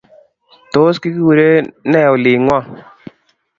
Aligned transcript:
Tos 0.71 0.95
kikurei 1.03 1.57
ne 1.91 1.99
oling'wong'? 2.13 2.73